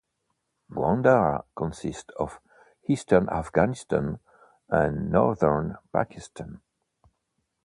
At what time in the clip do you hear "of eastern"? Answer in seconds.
2.17-3.29